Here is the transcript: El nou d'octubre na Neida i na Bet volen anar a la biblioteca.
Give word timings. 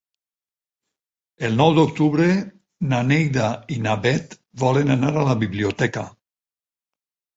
El 1.49 1.53
nou 1.59 1.75
d'octubre 1.79 2.29
na 2.93 3.01
Neida 3.11 3.49
i 3.77 3.77
na 3.83 3.95
Bet 4.07 4.35
volen 4.65 4.95
anar 4.99 5.13
a 5.21 5.29
la 5.33 5.37
biblioteca. 5.45 6.07